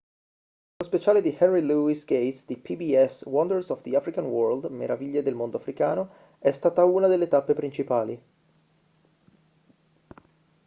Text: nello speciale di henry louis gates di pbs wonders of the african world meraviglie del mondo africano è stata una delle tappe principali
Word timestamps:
nello 0.77 0.89
speciale 0.91 1.21
di 1.21 1.35
henry 1.39 1.61
louis 1.61 2.03
gates 2.05 2.45
di 2.47 2.57
pbs 2.57 3.23
wonders 3.27 3.69
of 3.69 3.83
the 3.83 3.95
african 3.95 4.25
world 4.25 4.65
meraviglie 4.71 5.21
del 5.21 5.35
mondo 5.35 5.57
africano 5.57 6.09
è 6.39 6.49
stata 6.51 6.83
una 6.83 7.07
delle 7.07 7.27
tappe 7.27 7.53
principali 7.53 8.19